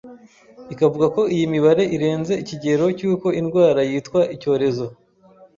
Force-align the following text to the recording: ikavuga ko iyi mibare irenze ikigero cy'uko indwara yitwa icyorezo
ikavuga 0.73 1.07
ko 1.15 1.21
iyi 1.33 1.45
mibare 1.53 1.83
irenze 1.95 2.33
ikigero 2.43 2.85
cy'uko 2.97 3.27
indwara 3.39 3.79
yitwa 3.89 4.21
icyorezo 4.35 4.85